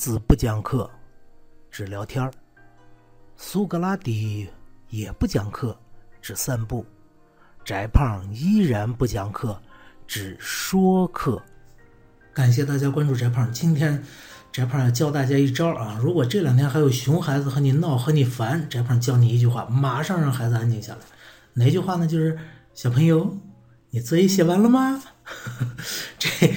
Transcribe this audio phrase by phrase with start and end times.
[0.00, 0.90] 子不讲课，
[1.70, 2.30] 只聊天儿；
[3.36, 4.48] 苏格拉底
[4.88, 5.78] 也不讲课，
[6.22, 6.82] 只散步；
[7.66, 9.60] 翟胖依然不讲课，
[10.06, 11.42] 只说课。
[12.32, 13.52] 感谢大家关注翟胖。
[13.52, 14.02] 今天
[14.50, 15.98] 翟胖要教大家一招啊！
[16.00, 21.00] 如果这两天还有熊孩子和你闹和你烦，翟胖教你一句话，马上让孩子安静下来。
[21.52, 22.06] 哪句话呢？
[22.06, 22.38] 就是
[22.72, 23.36] 小朋友，
[23.90, 25.02] 你作业写完了吗？
[26.18, 26.54] 这。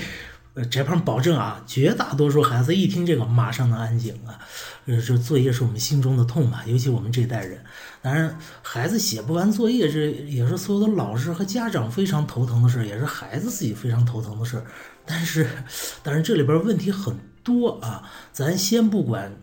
[0.56, 4.38] 呃，翟胖保证啊，绝大多数孩子一听这个，马上能安静啊。
[4.86, 7.60] 呃，这作业是我们心中的痛嘛，尤其我们这代人。
[8.04, 14.64] 当然，孩子写不完作业，这也是所有的老师和家长非常头疼的事，也是孩子自己非常头疼的事。
[15.06, 15.48] 但是，
[16.04, 18.08] 但是这里边问题很多啊。
[18.32, 19.36] 咱先不管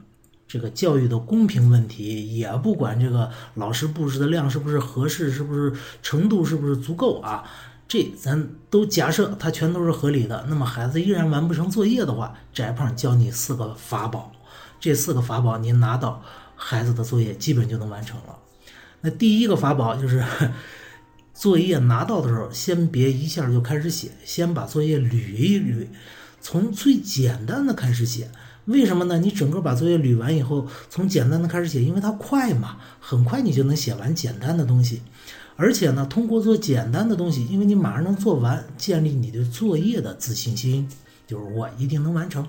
[0.46, 7.42] 这个教育的公平问题，也不管这个老师布置的量是不是合适，是不是程度是不是足够啊。
[7.90, 14.30] 这咱都假设它全都是合理的，那么孩子依然完不成作业的话，翟胖教你四个法宝，
[14.78, 16.22] 这四个法宝您拿到，
[16.54, 18.38] 孩子的作业基本就能完成了。
[19.00, 20.24] 那第一个法宝就是，
[21.34, 25.88] 作业拿到的时候，先别一下就开始写，先把作业捋一捋，
[26.40, 28.30] 从最简单的开始写。
[28.70, 29.18] 为什么呢？
[29.18, 35.02] 你整个把作业捋完以后，从简单的开始写，因为它快嘛，很快你就能写完简单的东西。
[35.56, 40.88] 而且呢，通过做简单的东西，因为你马上能做完，建立你对作业的自信心，
[41.26, 42.46] 就是我一定能完成。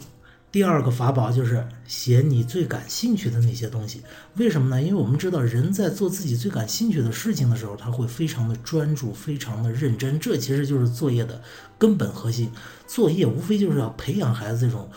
[0.52, 4.02] 第二个法宝就是写你最感兴趣的那些东西。
[4.36, 4.82] 为什么呢？
[4.82, 10.20] 因为我们知道人在做自己最感兴趣的事情的时候，他会非常的专注，非常的认真。
[10.20, 11.42] 这其实就是作业的
[11.78, 12.52] 根本核心。
[12.86, 14.90] 作业无非就是要培养孩子这种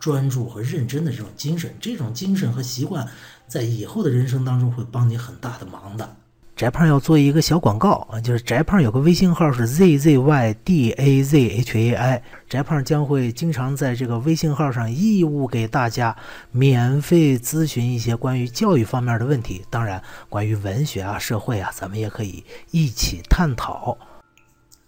[0.00, 1.72] 专注和认真的这种精神。
[1.80, 3.06] 这种精神和习惯，
[3.46, 6.16] 在以后的人生当中会帮你很大的忙的。
[6.56, 16.14] 翟胖要做一个小广告啊，就是翟胖有个微信号是 z z y d a z h a i，翟胖将会经常在这个微信号上义务给大家
[16.50, 23.96] 免费咨询一些关于教育方面的问题，当然关于文学啊、社会啊，咱们也可以一起探讨。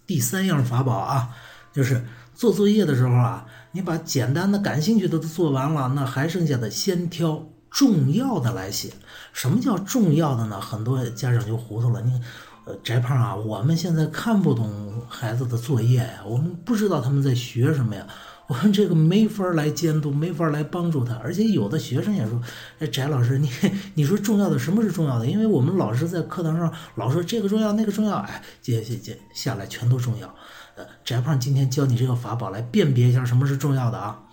[0.05, 1.29] 第三样法宝啊，
[1.73, 7.43] 就是做作业的时候啊，你把简单的、感兴趣的都做完了，那还剩下的先挑。
[7.75, 8.93] 重要的来写，
[9.31, 10.61] 什么叫重要的呢？
[10.61, 11.99] 很多家长就糊涂了。
[12.01, 12.21] 你，
[12.65, 18.05] 呃，翟胖啊，我们现在看不懂孩子的作业呀，我们不知道他们在学什么呀，
[18.47, 21.15] 我们这个没法来监督，没法来帮助他。
[21.15, 22.41] 而且有的学生也说，
[22.79, 23.49] 哎，翟老师，你
[23.95, 25.25] 你说重要的什么是重要的？
[25.25, 30.27] 因为我们老师在课堂上老说这个重要，那个重要，哎，接接接下来全都重要。
[30.75, 34.23] 呃，翟胖今天教你这个法宝来辨别一下什么是重要的啊。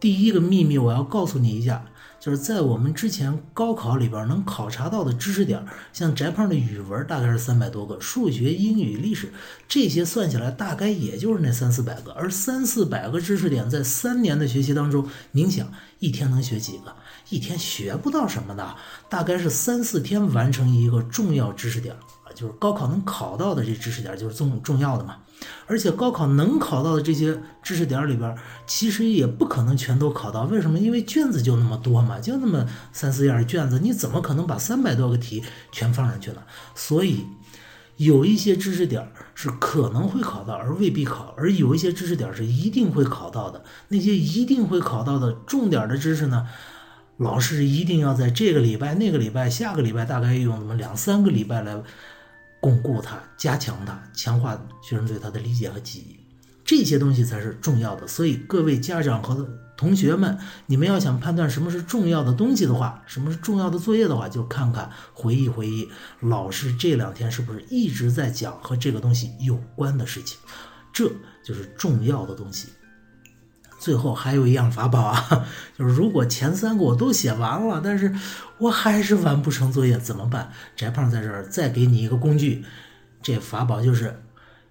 [0.00, 1.84] 第一个秘密我要告诉你一下。
[2.22, 5.60] 就是在我们之前高考里边能考察到的知识点，
[5.92, 9.32] 像翟胖的语文大概是三百多个，数学、英语、历史
[9.66, 15.68] 这些算起来大概也就是那三四百个，而三四百个知识点在三年的学习当中，您想
[15.98, 16.94] 一天能学几个？
[17.28, 18.76] 一天学不到什么的，
[19.08, 21.92] 大概是三四天完成一个重要知识点，
[22.34, 25.18] 就是高考能考到的这知识点就是重重要的嘛。
[25.66, 30.44] 而且高考能考到的这些知识点里边，其实也不可能全都考到。
[30.44, 30.78] 为什么？
[30.78, 36.42] 因为卷子就那么多嘛，就那么三四页卷子，你怎么可能把三百多个题全放上去呢？
[36.76, 37.26] 所以，
[37.96, 43.64] 有一些知识点是可能会考到，而未必考；而有一些知识点是一定会考到的。
[43.88, 46.46] 那些一定会考到的重点的知识呢，
[47.16, 51.82] 老师一定要在这个礼拜、那个礼拜、下个礼拜，大概用那么两三个礼拜来。
[52.62, 56.16] 巩固它，加强它，强化学生对它的理解和记忆，
[56.64, 58.06] 这些东西才是重要的。
[58.06, 65.90] 所以各位家长和同学们，你们要想判断什么是重要的东西的话，什么是重要的作业的话，就看看回忆回忆
[66.20, 70.38] 老师这两天是不是一直在讲和这个东西有关的事情，
[70.92, 71.10] 这
[71.44, 72.68] 就是重要的东西。
[73.82, 75.44] 最后还有一样法宝啊，
[75.76, 78.14] 就是如果前三个我都写完了，但是
[78.58, 80.52] 我还是完不成作业怎么办？
[80.76, 82.64] 翟胖在这儿再给你一个工具，
[83.20, 84.22] 这法宝就是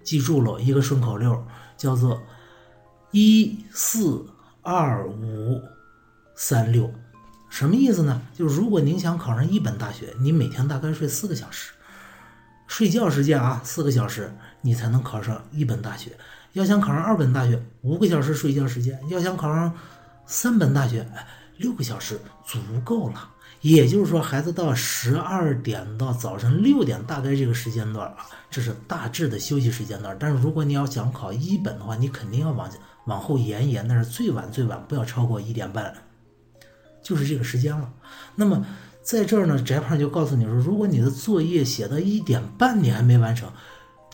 [0.01, 2.23] 记住了一个顺口溜，叫做
[3.11, 4.25] 一四
[4.61, 5.61] 二五
[6.33, 6.89] 三六，
[7.49, 8.21] 什么意思呢？
[8.33, 11.73] 就是如果您想考上一本大学，你每天大概睡四个小时，
[12.65, 16.11] 睡觉时间啊四个小时，你才能考上一本大学。
[16.53, 19.73] 要想考上二本大学，五个小时睡觉时间；要想考上
[20.25, 21.07] 三本大学，
[21.57, 23.29] 六个小时足够了。
[23.61, 30.17] 也就是说，孩子到十二点到早晨六点，大概这个时间段啊，这是大致的休息时间段。
[30.19, 32.67] 但是如果你要想考一本的话，你肯定要往
[33.05, 35.93] 往后延一延，那是最晚最晚不要超过一点半，
[37.03, 37.93] 就是这个时间了。
[38.35, 38.65] 那么
[39.03, 43.51] 在这儿呢，翟胖就告诉你说，如果你的作业写到一点半你还没完成，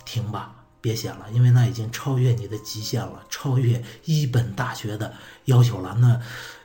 [0.03, 0.56] 停吧。
[0.87, 5.13] 别写了，因为那已经超越你的极限了，超越一本大学的
[5.45, 5.93] 要求了。
[5.99, 6.21] 那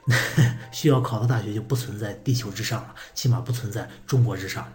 [0.70, 4.72] 需要考的大学就不存在地球之上了，起码不存在中国之上了。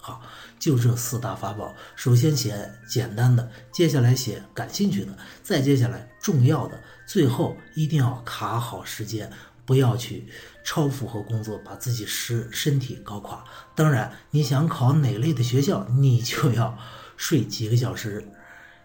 [0.00, 0.22] 好，
[0.58, 9.30] 就这四大法宝，首先写简单的，接下来写感兴趣的，再接下来重要的，最后一定要卡好时间，
[9.66, 10.26] 不要去
[10.64, 13.44] 超负荷工作，把自己身身体搞垮。
[13.74, 16.78] 当然，你想考哪类的学校，你就要
[17.20, 18.26] 睡几个小时，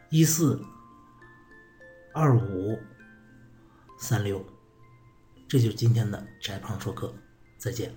[0.09, 0.61] 一四
[2.13, 2.77] 二五
[3.97, 4.45] 三六，
[5.47, 7.15] 这就是今天的宅胖说课，
[7.57, 7.95] 再见。